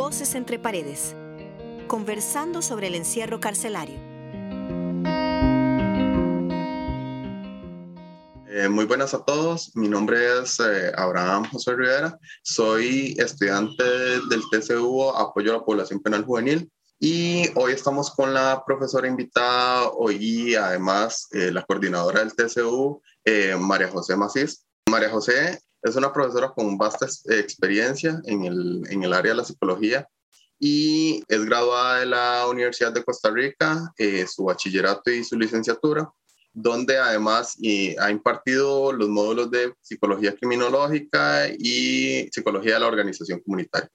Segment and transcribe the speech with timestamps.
[0.00, 1.14] Voces entre paredes.
[1.86, 3.98] Conversando sobre el encierro carcelario.
[8.48, 9.76] Eh, muy buenas a todos.
[9.76, 12.18] Mi nombre es eh, Abraham José Rivera.
[12.42, 16.72] Soy estudiante del TCU Apoyo a la Población Penal Juvenil.
[16.98, 23.02] Y hoy estamos con la profesora invitada hoy además eh, la coordinadora del TCU,
[23.58, 24.64] María José Macís.
[24.88, 29.44] María José es una profesora con vasta experiencia en el, en el área de la
[29.44, 30.08] psicología
[30.58, 36.10] y es graduada de la Universidad de Costa Rica, eh, su bachillerato y su licenciatura,
[36.52, 37.56] donde además
[37.98, 43.88] ha impartido los módulos de psicología criminológica y psicología de la organización comunitaria.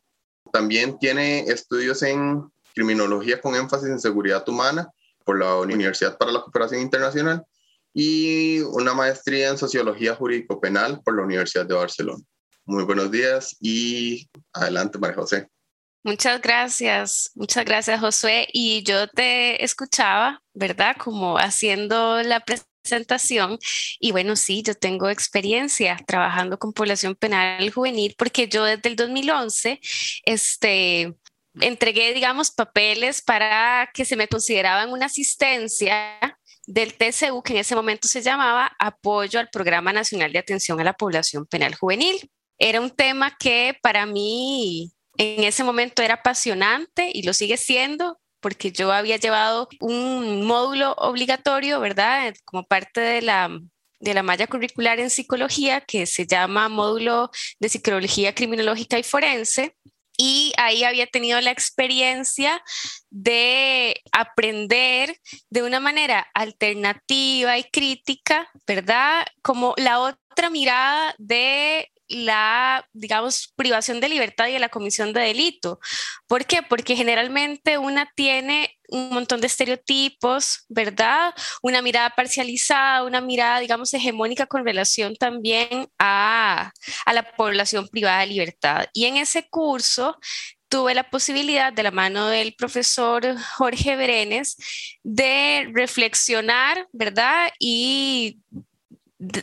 [0.52, 2.44] También tiene estudios en
[2.74, 4.90] criminología con énfasis en seguridad humana
[5.24, 7.44] por la Universidad para la Cooperación Internacional
[7.98, 12.22] y una maestría en Sociología Jurídico-Penal por la Universidad de Barcelona.
[12.66, 15.48] Muy buenos días y adelante, María José.
[16.04, 18.48] Muchas gracias, muchas gracias, Josué.
[18.52, 20.98] Y yo te escuchaba, ¿verdad?
[21.00, 23.58] Como haciendo la presentación.
[24.00, 28.98] Y bueno, sí, yo tengo experiencia trabajando con población penal juvenil porque yo desde el
[28.98, 29.80] 2011,
[30.26, 31.16] este,
[31.62, 36.20] entregué, digamos, papeles para que se me consideraban una asistencia
[36.68, 40.84] del TCU, que en ese momento se llamaba Apoyo al Programa Nacional de Atención a
[40.84, 42.30] la Población Penal Juvenil.
[42.58, 48.20] Era un tema que para mí en ese momento era apasionante y lo sigue siendo
[48.40, 52.34] porque yo había llevado un módulo obligatorio, ¿verdad?
[52.46, 53.50] Como parte de la,
[54.00, 59.76] de la malla curricular en psicología que se llama módulo de psicología criminológica y forense
[60.18, 62.62] y ahí había tenido la experiencia
[63.10, 69.26] de aprender de una manera alternativa y crítica, ¿verdad?
[69.42, 75.22] Como la otra mirada de la, digamos, privación de libertad y de la comisión de
[75.22, 75.80] delito.
[76.28, 76.62] ¿Por qué?
[76.62, 81.34] Porque generalmente una tiene un montón de estereotipos, ¿verdad?
[81.62, 86.72] Una mirada parcializada, una mirada, digamos, hegemónica con relación también a,
[87.06, 88.86] a la población privada de libertad.
[88.94, 90.18] Y en ese curso
[90.70, 94.58] tuve la posibilidad, de la mano del profesor Jorge Berenes,
[95.04, 97.52] de reflexionar, ¿verdad?
[97.60, 98.40] Y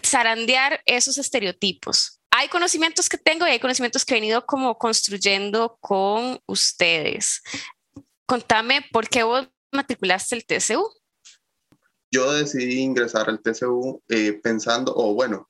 [0.04, 5.76] zarandear esos estereotipos hay conocimientos que tengo y hay conocimientos que he venido como construyendo
[5.80, 7.42] con ustedes.
[8.26, 10.88] Contame por qué vos matriculaste el TCU.
[12.10, 15.48] Yo decidí ingresar al TCU eh, pensando, o bueno,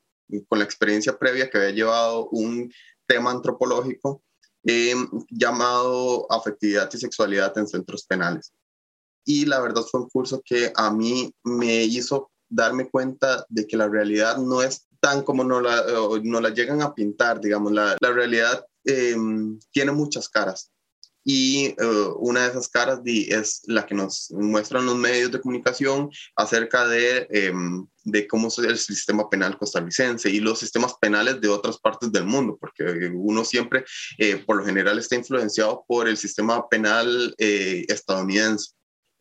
[0.49, 2.73] con la experiencia previa que había llevado un
[3.07, 4.23] tema antropológico
[4.65, 4.95] eh,
[5.29, 8.53] llamado afectividad y sexualidad en centros penales.
[9.25, 13.77] Y la verdad fue un curso que a mí me hizo darme cuenta de que
[13.77, 15.85] la realidad no es tan como no la,
[16.23, 19.17] no la llegan a pintar, digamos, la, la realidad eh,
[19.73, 20.71] tiene muchas caras.
[21.25, 21.77] Y eh,
[22.17, 27.27] una de esas caras es la que nos muestran los medios de comunicación acerca de,
[27.31, 32.11] em, de cómo es el sistema penal costarricense y los sistemas penales de otras partes
[32.11, 33.85] del mundo, porque uno siempre,
[34.19, 38.75] eh, por lo general, está influenciado por el sistema penal estadounidense.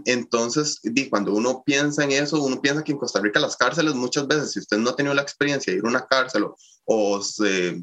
[0.05, 0.79] Entonces,
[1.09, 4.51] cuando uno piensa en eso, uno piensa que en Costa Rica las cárceles muchas veces,
[4.51, 6.45] si usted no ha tenido la experiencia de ir a una cárcel
[6.85, 7.21] o,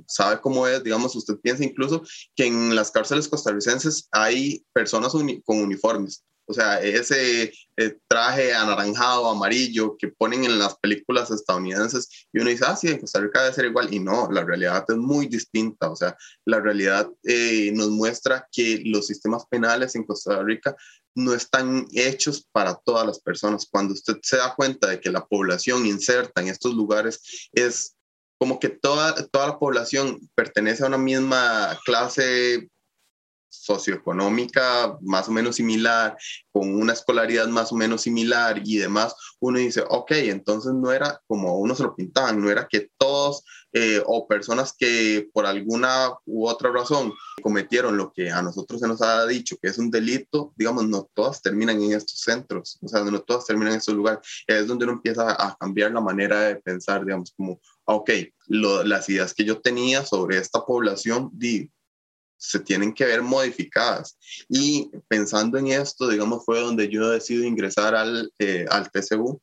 [0.06, 2.02] sabe cómo es, digamos, usted piensa incluso
[2.36, 5.12] que en las cárceles costarricenses hay personas
[5.44, 6.24] con uniformes.
[6.50, 12.48] O sea, ese eh, traje anaranjado, amarillo que ponen en las películas estadounidenses y uno
[12.48, 13.92] dice, ah, sí, en Costa Rica debe ser igual.
[13.92, 15.90] Y no, la realidad es muy distinta.
[15.90, 20.74] O sea, la realidad eh, nos muestra que los sistemas penales en Costa Rica
[21.18, 23.66] no están hechos para todas las personas.
[23.70, 27.96] Cuando usted se da cuenta de que la población inserta en estos lugares es
[28.38, 32.68] como que toda, toda la población pertenece a una misma clase
[33.48, 36.16] socioeconómica más o menos similar,
[36.52, 41.20] con una escolaridad más o menos similar y demás, uno dice, ok, entonces no era
[41.26, 46.10] como uno se lo pintaban, no era que todos eh, o personas que por alguna
[46.24, 49.90] u otra razón cometieron lo que a nosotros se nos ha dicho que es un
[49.90, 53.94] delito, digamos, no todas terminan en estos centros, o sea, no todas terminan en estos
[53.94, 58.10] lugares, es donde uno empieza a cambiar la manera de pensar, digamos, como, ok,
[58.48, 61.70] las ideas que yo tenía sobre esta población, di,
[62.38, 64.16] se tienen que ver modificadas.
[64.48, 69.42] Y pensando en esto, digamos, fue donde yo decido ingresar al, eh, al TCU,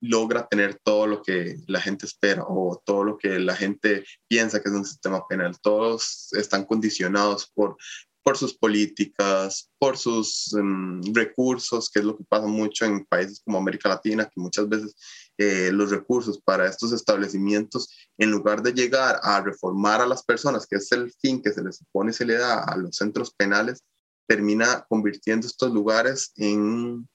[0.00, 4.60] logra tener todo lo que la gente espera o todo lo que la gente piensa
[4.60, 5.56] que es un sistema penal.
[5.62, 7.76] Todos están condicionados por,
[8.22, 13.40] por sus políticas, por sus em, recursos, que es lo que pasa mucho en países
[13.44, 14.94] como América Latina, que muchas veces
[15.38, 17.88] eh, los recursos para estos establecimientos,
[18.18, 21.62] en lugar de llegar a reformar a las personas, que es el fin que se
[21.62, 23.82] les supone se le da a los centros penales,
[24.26, 27.08] termina convirtiendo estos lugares en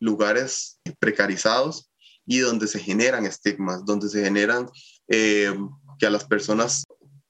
[0.00, 1.90] lugares precarizados
[2.24, 4.68] y donde se generan estigmas, donde se generan
[5.08, 5.54] eh,
[5.98, 6.84] que a las personas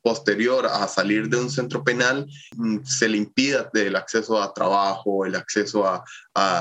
[0.07, 5.27] posterior a salir de un centro penal mm, se le impida el acceso a trabajo,
[5.27, 6.05] el acceso a,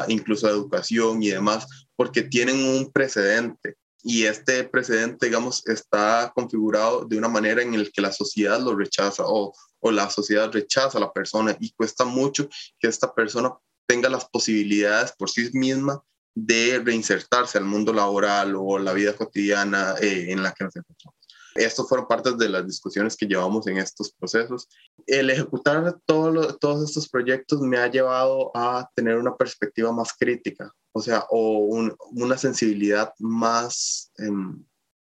[0.07, 3.75] incluso a educación y demás, porque tienen un precedente.
[4.01, 8.75] Y este precedente, digamos, está configurado de una manera en la que la sociedad lo
[8.75, 12.49] rechaza o, o la sociedad rechaza a la persona y cuesta mucho
[12.79, 13.53] que esta persona
[13.85, 16.01] tenga las posibilidades por sí misma
[16.33, 21.14] de reinsertarse al mundo laboral o la vida cotidiana eh, en la que nos encontramos.
[21.55, 24.67] Estos fueron partes de las discusiones que llevamos en estos procesos.
[25.07, 31.01] El ejecutar todos estos proyectos me ha llevado a tener una perspectiva más crítica, o
[31.01, 34.63] sea, o una sensibilidad más, em,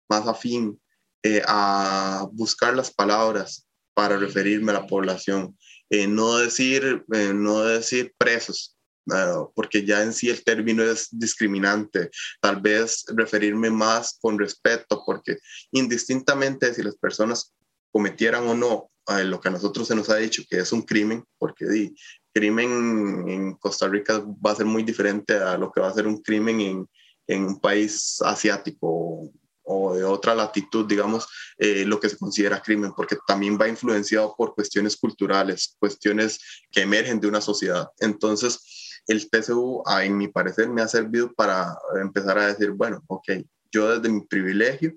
[0.09, 0.81] más afín
[1.23, 5.57] eh, a buscar las palabras para referirme a la población.
[5.89, 8.77] Eh, no, decir, eh, no decir presos,
[9.55, 12.11] porque ya en sí el término es discriminante.
[12.41, 15.39] Tal vez referirme más con respeto, porque
[15.73, 17.55] indistintamente si las personas
[17.93, 18.91] cometieran o no
[19.25, 21.95] lo que a nosotros se nos ha dicho que es un crimen, porque di,
[22.33, 26.07] crimen en Costa Rica va a ser muy diferente a lo que va a ser
[26.07, 26.89] un crimen en,
[27.27, 31.27] en un país asiático o de otra latitud, digamos,
[31.59, 36.41] eh, lo que se considera crimen, porque también va influenciado por cuestiones culturales, cuestiones
[36.71, 37.89] que emergen de una sociedad.
[37.99, 38.59] Entonces,
[39.07, 43.29] el TCU, en mi parecer, me ha servido para empezar a decir, bueno, ok,
[43.73, 44.97] yo desde mi privilegio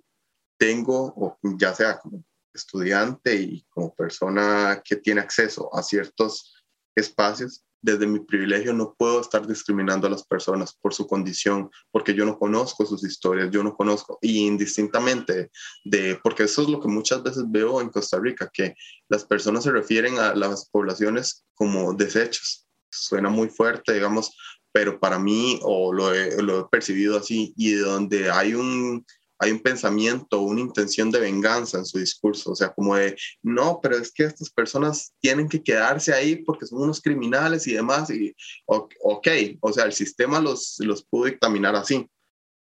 [0.58, 2.24] tengo, ya sea como
[2.54, 6.64] estudiante y como persona que tiene acceso a ciertos
[6.96, 12.14] espacios, desde mi privilegio no puedo estar discriminando a las personas por su condición, porque
[12.14, 15.52] yo no conozco sus historias, yo no conozco, indistintamente
[15.84, 18.74] de, porque eso es lo que muchas veces veo en Costa Rica, que
[19.10, 24.36] las personas se refieren a las poblaciones como desechos, suena muy fuerte, digamos,
[24.72, 29.06] pero para mí, o lo he, lo he percibido así, y donde hay un,
[29.40, 33.80] hay un pensamiento, una intención de venganza en su discurso, o sea, como de, no,
[33.82, 38.10] pero es que estas personas tienen que quedarse ahí porque son unos criminales y demás,
[38.10, 38.36] y
[38.66, 39.28] ok,
[39.60, 42.10] o sea, el sistema los, los pudo dictaminar así,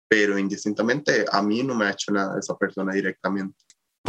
[0.09, 3.57] pero indistintamente a mí no me ha hecho nada esa persona directamente.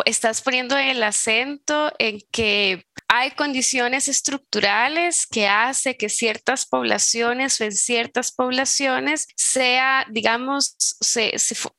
[0.05, 7.65] Estás poniendo el acento en que hay condiciones estructurales que hace que ciertas poblaciones o
[7.65, 11.33] en ciertas poblaciones sea, digamos, se,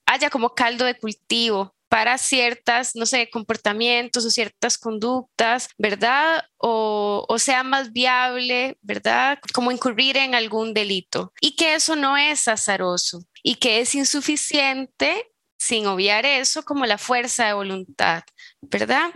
[0.04, 6.44] haya como caldo de cultivo para ciertas, no sé, comportamientos o ciertas conductas, ¿verdad?
[6.58, 9.38] O, o, sea más viable, ¿verdad?
[9.54, 11.32] Como incurrir en algún delito.
[11.40, 16.98] Y que eso no es azaroso y que es insuficiente sin obviar eso como la
[16.98, 18.22] fuerza de voluntad,
[18.60, 19.12] ¿verdad?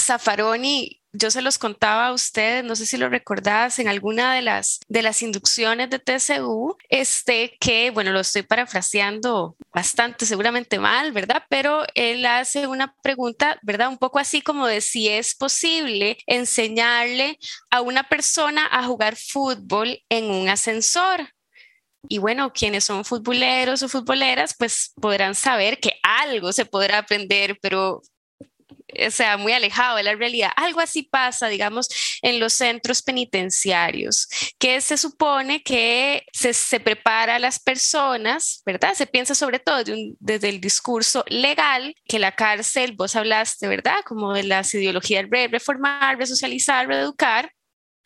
[0.00, 4.42] Zaffaroni, yo se los contaba a ustedes, no sé si lo recordás, en alguna de
[4.42, 11.12] las, de las inducciones de TCU, este, que, bueno, lo estoy parafraseando bastante, seguramente mal,
[11.12, 11.44] ¿verdad?
[11.48, 13.88] Pero él hace una pregunta, ¿verdad?
[13.88, 17.38] Un poco así como de si es posible enseñarle
[17.70, 21.30] a una persona a jugar fútbol en un ascensor.
[22.08, 27.58] Y bueno, quienes son futboleros o futboleras, pues podrán saber que algo se podrá aprender,
[27.60, 28.02] pero
[29.10, 30.50] sea, muy alejado de la realidad.
[30.56, 31.88] Algo así pasa, digamos,
[32.22, 38.94] en los centros penitenciarios, que se supone que se, se prepara a las personas, ¿verdad?
[38.94, 39.82] Se piensa sobre todo
[40.20, 43.98] desde el discurso legal, que la cárcel, vos hablaste, ¿verdad?
[44.04, 47.52] Como de las ideologías de reformar, resocializar, reeducar,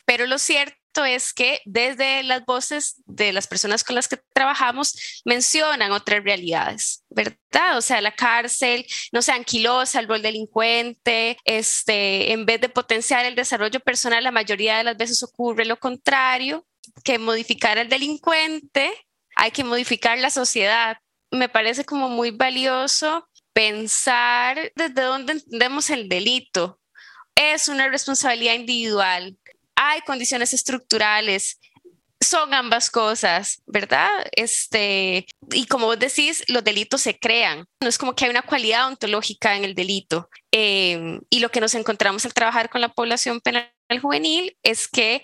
[0.04, 5.22] pero lo cierto es que desde las voces de las personas con las que trabajamos
[5.24, 7.78] mencionan otras realidades, ¿verdad?
[7.78, 13.24] O sea, la cárcel no se anquilosa el rol delincuente, este, en vez de potenciar
[13.24, 16.66] el desarrollo personal, la mayoría de las veces ocurre lo contrario,
[17.04, 18.92] que modificar al delincuente,
[19.36, 20.98] hay que modificar la sociedad.
[21.30, 26.80] Me parece como muy valioso pensar desde dónde entendemos el delito.
[27.34, 29.38] Es una responsabilidad individual,
[29.90, 31.58] hay condiciones estructurales,
[32.22, 34.10] son ambas cosas, ¿verdad?
[34.32, 37.64] Este, y como vos decís, los delitos se crean.
[37.80, 40.28] No es como que hay una cualidad ontológica en el delito.
[40.52, 45.22] Em, y lo que nos encontramos al trabajar con la población penal juvenil es que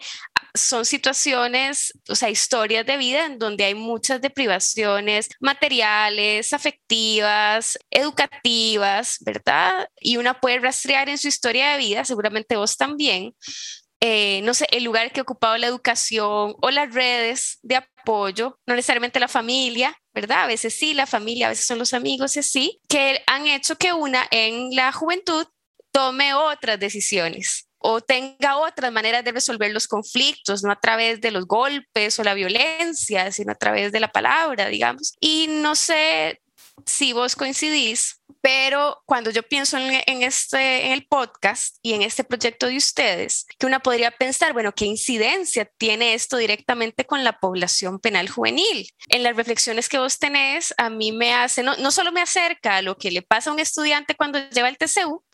[0.55, 9.19] son situaciones, o sea, historias de vida en donde hay muchas deprivaciones materiales, afectivas, educativas,
[9.21, 9.89] ¿verdad?
[10.01, 13.35] Y una puede rastrear en su historia de vida, seguramente vos también,
[14.01, 18.59] eh, no sé, el lugar que ha ocupado la educación o las redes de apoyo,
[18.67, 20.45] no necesariamente la familia, ¿verdad?
[20.45, 23.77] A veces sí, la familia, a veces son los amigos y así, que han hecho
[23.77, 25.47] que una en la juventud
[25.93, 31.31] tome otras decisiones, o tenga otras maneras de resolver los conflictos, no a través de
[31.31, 35.15] los golpes o la violencia, sino a través de la palabra, digamos.
[35.21, 36.41] Y no sé
[36.85, 42.23] si vos coincidís, pero cuando yo pienso en, este, en el podcast y en este
[42.23, 47.41] proyecto de ustedes, que una podría pensar, bueno, ¿qué incidencia tiene esto directamente con la
[47.41, 48.89] población penal juvenil?
[49.09, 52.77] En las reflexiones que vos tenés, a mí me hace, no, no solo me acerca
[52.77, 55.25] a lo que le pasa a un estudiante cuando lleva el TCU,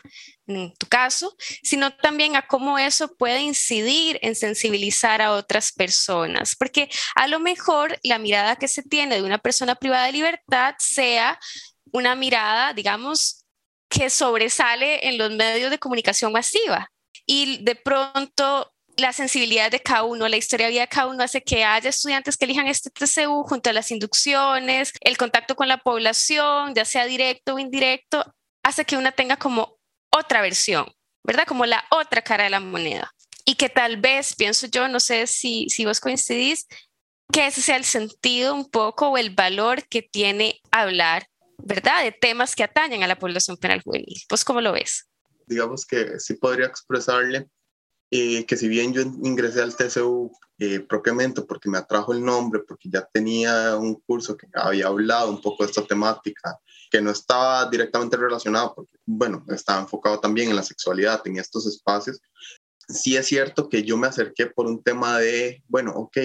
[0.47, 6.57] en tu caso, sino también a cómo eso puede incidir en sensibilizar a otras personas,
[6.57, 10.75] porque a lo mejor la mirada que se tiene de una persona privada de libertad
[10.78, 11.38] sea
[11.92, 13.44] una mirada, digamos,
[13.88, 16.90] que sobresale en los medios de comunicación masiva
[17.26, 21.22] y de pronto la sensibilidad de cada uno, la historia de vida de cada uno
[21.22, 25.68] hace que haya estudiantes que elijan este TCU junto a las inducciones, el contacto con
[25.68, 28.24] la población, ya sea directo o indirecto,
[28.62, 29.78] hace que una tenga como
[30.10, 30.86] otra versión,
[31.24, 31.44] ¿verdad?
[31.46, 33.12] Como la otra cara de la moneda.
[33.44, 36.66] Y que tal vez, pienso yo, no sé si, si vos coincidís,
[37.32, 41.26] que ese sea el sentido un poco o el valor que tiene hablar,
[41.64, 42.04] ¿verdad?
[42.04, 44.21] De temas que atañen a la población penal juvenil.
[44.28, 45.09] ¿Vos cómo lo ves?
[45.47, 47.49] Digamos que sí podría expresarle
[48.14, 52.61] eh, que si bien yo ingresé al TCU eh, propiamente porque me atrajo el nombre,
[52.61, 56.59] porque ya tenía un curso que había hablado un poco de esta temática,
[56.90, 61.66] que no estaba directamente relacionado, porque, bueno, estaba enfocado también en la sexualidad, en estos
[61.66, 62.21] espacios,
[62.88, 66.18] sí es cierto que yo me acerqué por un tema de, bueno, ok,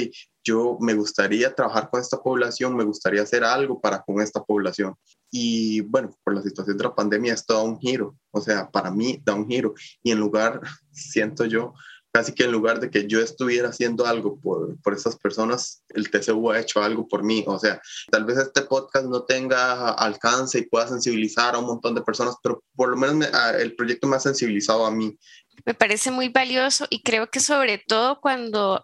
[0.44, 4.96] yo me gustaría trabajar con esta población, me gustaría hacer algo para con esta población.
[5.30, 8.92] Y bueno, por la situación de la pandemia esto da un giro, o sea, para
[8.92, 9.74] mí da un giro.
[10.02, 10.62] Y en lugar,
[10.92, 11.74] siento yo,
[12.18, 16.10] casi que en lugar de que yo estuviera haciendo algo por, por estas personas, el
[16.10, 17.44] TCU ha hecho algo por mí.
[17.46, 21.94] O sea, tal vez este podcast no tenga alcance y pueda sensibilizar a un montón
[21.94, 25.16] de personas, pero por lo menos el proyecto me ha sensibilizado a mí.
[25.64, 28.84] Me parece muy valioso y creo que sobre todo cuando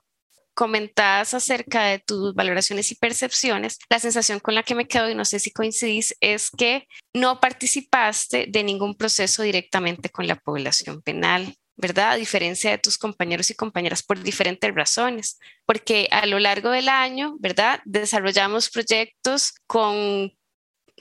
[0.53, 5.15] comentas acerca de tus valoraciones y percepciones, la sensación con la que me quedo, y
[5.15, 11.01] no sé si coincidís, es que no participaste de ningún proceso directamente con la población
[11.01, 11.55] penal.
[11.75, 12.11] ¿Verdad?
[12.11, 16.89] A diferencia de tus compañeros y compañeras por diferentes razones, porque a lo largo del
[16.89, 17.81] año, ¿verdad?
[17.85, 20.31] Desarrollamos proyectos con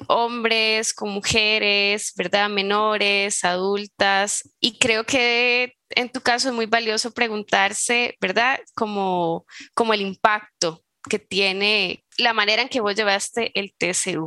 [0.08, 2.48] hombres, con mujeres, ¿verdad?
[2.48, 8.60] Menores, adultas, y creo que en tu caso es muy valioso preguntarse, ¿verdad?
[8.74, 14.26] Como, como el impacto que tiene la manera en que vos llevaste el TCU.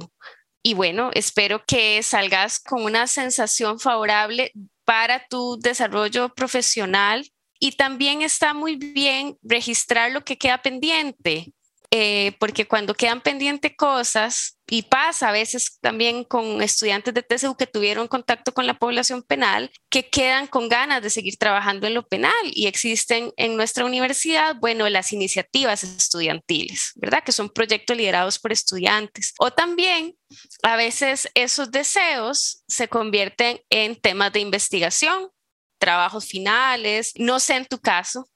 [0.61, 4.51] Y bueno, espero que salgas con una sensación favorable
[4.85, 7.27] para tu desarrollo profesional
[7.59, 11.53] y también está muy bien registrar lo que queda pendiente,
[11.91, 17.55] eh, porque cuando quedan pendientes cosas, y pasa a veces también con estudiantes de TCU
[17.55, 21.93] que tuvieron contacto con la población penal, que quedan con ganas de seguir trabajando en
[21.93, 27.23] lo penal y existen en nuestra universidad, bueno, las iniciativas estudiantiles, ¿verdad?
[27.23, 29.33] Que son proyectos liderados por estudiantes.
[29.37, 30.15] O también
[30.63, 35.29] a veces esos deseos se convierten en temas de investigación,
[35.77, 38.27] trabajos finales, no sé en tu caso,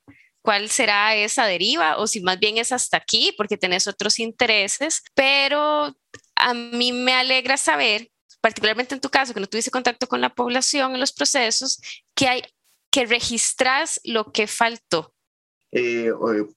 [0.42, 5.04] cuál será esa deriva o si más bien es hasta aquí porque tenés otros intereses,
[5.14, 5.96] pero
[6.36, 8.10] a mí me alegra saber,
[8.42, 11.80] particularmente en tu caso, que no tuviste contacto con la población en los procesos,
[12.16, 12.44] que hay
[12.92, 15.14] que registras lo que faltó.
[15.72, 16.12] Eh,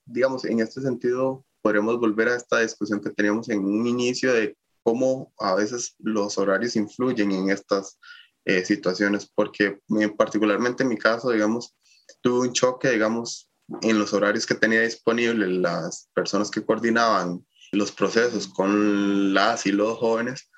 [0.05, 4.57] digamos, en este sentido, podremos volver a esta discusión que teníamos en un inicio de
[4.81, 7.99] cómo a veces los horarios influyen en estas
[8.45, 11.75] eh, situaciones, porque eh, particularmente en mi caso, digamos,
[12.21, 13.49] tuve un choque, digamos,
[13.81, 19.71] en los horarios que tenía disponibles las personas que coordinaban los procesos con las y
[19.71, 20.49] los jóvenes.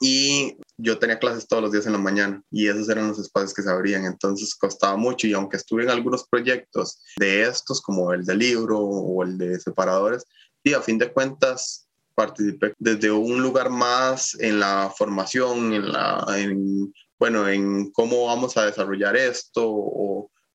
[0.00, 3.54] Y yo tenía clases todos los días en la mañana y esos eran los espacios
[3.54, 8.12] que se abrían, entonces costaba mucho y aunque estuve en algunos proyectos de estos, como
[8.12, 10.24] el de libro o el de separadores,
[10.62, 16.26] y a fin de cuentas participé desde un lugar más en la formación, en la,
[16.36, 19.64] en, bueno, en cómo vamos a desarrollar esto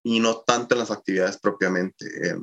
[0.02, 2.06] y no tanto en las actividades propiamente.
[2.06, 2.36] Eh,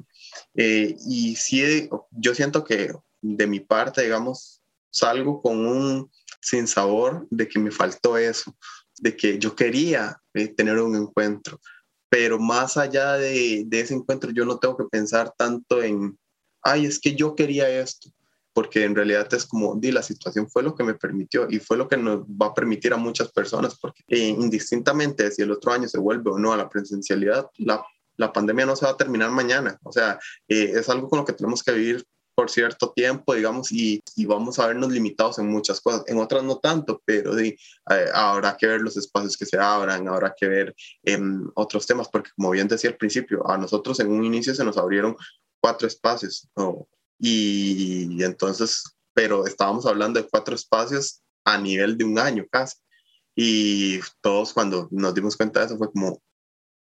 [0.56, 4.62] eh, y sí, yo siento que de mi parte, digamos,
[4.92, 6.12] salgo con un
[6.42, 8.56] sinsabor de que me faltó eso,
[9.00, 11.60] de que yo quería eh, tener un encuentro,
[12.10, 16.18] pero más allá de, de, ese encuentro yo no tengo que pensar tanto en,
[16.62, 18.10] ay, es que yo quería esto,
[18.54, 21.78] porque en realidad es como, di, la situación fue lo que me permitió y fue
[21.78, 25.72] lo que nos va a permitir a muchas personas, porque eh, indistintamente si el otro
[25.72, 27.84] año se vuelve o no a la presencialidad, la,
[28.18, 31.26] la pandemia no se va a terminar mañana, o sea, eh, es algo con lo
[31.26, 32.06] que tenemos que vivir
[32.40, 36.42] por cierto tiempo, digamos, y, y, vamos a vernos limitados en muchas cosas, en otras
[36.42, 37.58] no tanto, pero sí,
[37.90, 42.08] eh, habrá que ver los espacios que se abran, habrá que ver em, otros temas,
[42.08, 45.18] porque como bien decía al principio, a nosotros en un inicio se nos abrieron
[45.60, 46.48] cuatro espacios,
[47.20, 48.84] y, entonces,
[49.14, 52.78] pero estábamos hablando de cuatro espacios a nivel de un año casi.
[53.36, 56.22] Y todos cuando nos dimos cuenta de eso fue como,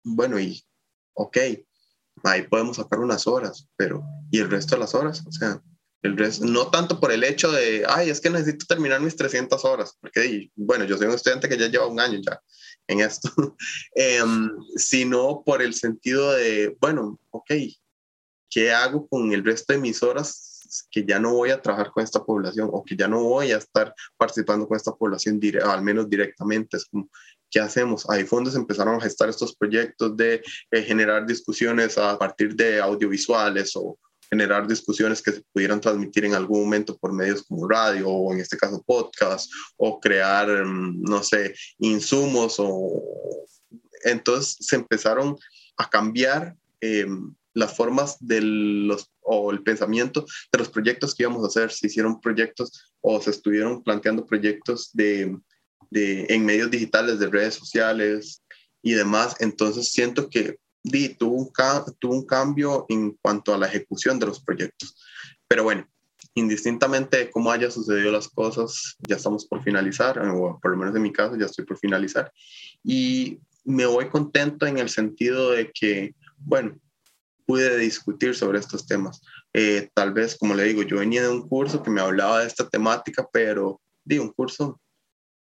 [0.03, 0.63] bueno, y
[1.13, 1.37] ok,
[2.23, 5.23] ahí podemos sacar unas horas, pero ¿y el resto de las horas?
[5.27, 5.61] O sea,
[6.03, 9.63] el resto, no tanto por el hecho de, ay, es que necesito terminar mis 300
[9.65, 12.41] horas, porque, bueno, yo soy un estudiante que ya lleva un año ya
[12.87, 13.29] en esto,
[13.95, 17.51] em, sino por el sentido de, bueno, ok,
[18.49, 22.03] ¿qué hago con el resto de mis horas que ya no voy a trabajar con
[22.03, 26.09] esta población o que ya no voy a estar participando con esta población, al menos
[26.09, 26.77] directamente?
[26.77, 27.09] Es como,
[27.49, 28.09] ¿qué hacemos?
[28.09, 33.71] Ahí se empezaron a gestar estos proyectos de eh, generar discusiones a partir de audiovisuales
[33.75, 33.97] o
[34.29, 38.39] generar discusiones que se pudieran transmitir en algún momento por medios como radio o en
[38.39, 43.03] este caso podcast o crear, mm, no sé, insumos o...
[44.03, 45.35] Entonces se empezaron
[45.77, 51.43] a cambiar em, las formas de los, o el pensamiento de los proyectos que íbamos
[51.43, 51.71] a hacer.
[51.71, 55.35] Se hicieron proyectos o se estuvieron planteando proyectos de,
[55.89, 58.43] de, en medios digitales, de redes sociales
[58.83, 59.35] y demás.
[59.39, 61.51] Entonces siento que di, tuvo, un,
[61.99, 64.95] tuvo un cambio en cuanto a la ejecución de los proyectos.
[65.47, 65.89] Pero bueno,
[66.35, 70.95] indistintamente de cómo haya sucedido las cosas, ya estamos por finalizar, o por lo menos
[70.95, 72.31] en mi caso ya estoy por finalizar.
[72.83, 76.77] Y me voy contento en el sentido de que, bueno,
[77.47, 79.21] pude discutir sobre estos temas.
[79.53, 82.47] Eh, tal vez, como le digo, yo venía de un curso que me hablaba de
[82.47, 84.79] esta temática, pero di un curso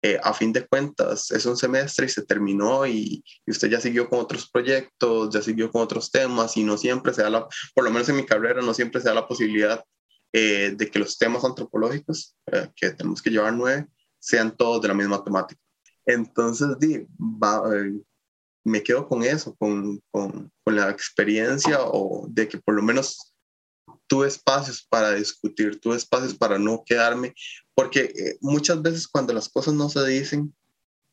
[0.01, 4.09] eh, a fin de cuentas es un semestre y se terminó y, usted ya siguió
[4.09, 7.85] con otros proyectos, ya siguió con otros temas y no siempre se da la, por
[7.85, 9.85] lo menos en mi carrera, no siempre se da la posibilidad
[10.33, 13.89] eh, de que los temas antropológicos, eh, que tenemos que llevar nueve,
[14.21, 15.61] sean todos de la misma temática.
[16.07, 17.05] Entonces, di,
[18.65, 23.35] me quedo con eso, con, con, con la experiencia o de que por lo menos
[24.07, 27.35] tuve espacios para discutir, tuve espacios para no quedarme,
[27.75, 30.55] porque eh, muchas veces cuando las cosas no se dicen,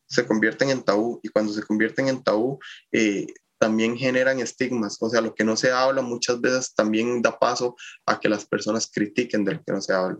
[0.08, 2.60] se convierten en tabú y cuando se convierten en tabú,
[2.92, 7.40] eh, también generan estigmas, o sea, lo que no se habla muchas veces también da
[7.40, 10.18] paso a que las personas critiquen de lo que no se habla.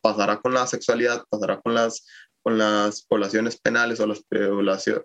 [0.00, 2.04] pasará con la sexualidad, pasará con las,
[2.42, 5.02] con las poblaciones penales o las, poblaciones,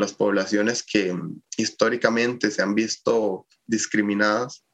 [0.00, 1.14] las poblaciones que
[1.56, 4.64] históricamente se han visto discriminadas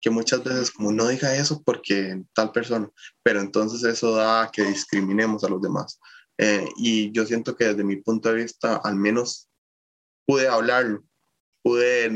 [0.00, 2.88] que muchas veces como no diga eso porque tal persona,
[3.22, 5.98] pero entonces eso da a que discriminemos a los demás.
[6.38, 9.48] Eh, y yo siento que desde mi punto de vista, al menos
[10.26, 11.02] pude hablarlo,
[11.62, 12.10] pude,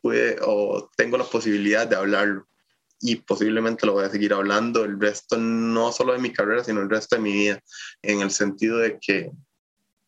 [0.00, 2.48] pude o tengo la posibilidad de hablarlo
[3.00, 6.80] y posiblemente lo voy a seguir hablando el resto, no solo de mi carrera, sino
[6.80, 7.62] el resto de mi vida,
[8.02, 9.30] en el sentido de que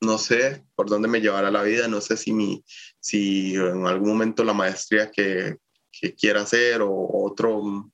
[0.01, 2.65] no sé por dónde me llevará la vida, no sé si, mi,
[3.01, 5.57] si en algún momento la maestría que,
[5.91, 6.91] que quiera hacer o
[7.25, 7.91] otro,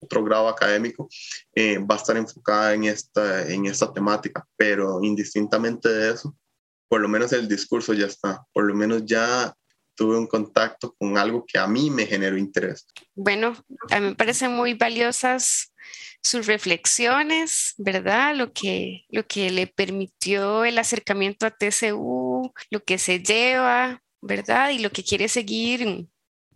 [0.00, 1.08] otro grado académico,
[1.54, 6.36] eh, va a estar enfocada en esta, en esta temática, pero indistintamente de eso,
[6.88, 9.54] por lo menos el discurso ya está, por lo menos ya
[9.94, 12.86] tuve un contacto con algo que a mí me generó interés.
[13.16, 13.56] Bueno,
[13.90, 15.72] a mí me parecen muy valiosas
[16.22, 18.34] sus reflexiones, ¿verdad?
[18.34, 24.70] Lo que, lo que le permitió el acercamiento a TCU, lo que se lleva, ¿verdad?
[24.70, 26.08] Y lo que quiere seguir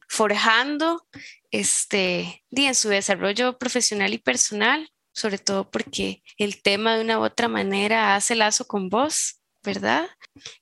[0.09, 1.07] forjando
[1.51, 7.25] este, en su desarrollo profesional y personal, sobre todo porque el tema de una u
[7.25, 10.09] otra manera hace lazo con vos, ¿verdad?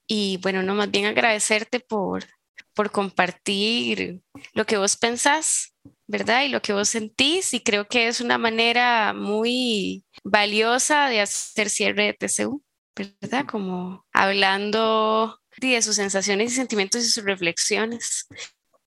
[0.06, 2.24] Y bueno, no más bien agradecerte por,
[2.74, 4.20] por compartir
[4.52, 5.74] lo que vos pensás,
[6.10, 6.44] ¿verdad?
[6.44, 11.70] Y lo que vos sentís, y creo que es una manera muy valiosa de hacer
[11.70, 12.62] cierre de TCU,
[12.96, 13.46] ¿verdad?
[13.50, 18.26] Como hablando de sus sensaciones y sentimientos y sus reflexiones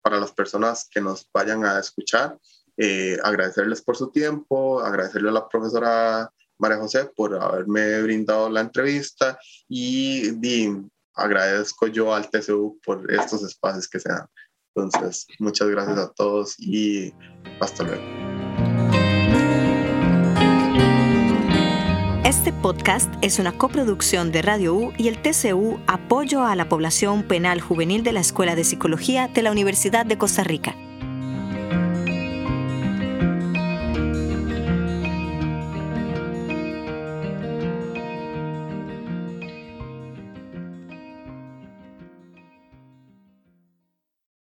[0.04, 2.38] para las personas que nos vayan a escuchar.
[2.78, 8.62] Eh, agradecerles por su tiempo, agradecerle a la profesora María José por haberme brindado la
[8.62, 10.70] entrevista y,
[11.16, 14.28] agradezco yo al TCU por estos espacios que se dan.
[14.76, 17.14] Entonces, muchas gracias a todos y
[17.60, 18.04] hasta luego.
[22.26, 27.24] Este podcast es una coproducción de Radio U y el TCU Apoyo a la Población
[27.24, 30.76] Penal Juvenil de la Escuela de Psicología de la Universidad de Costa Rica.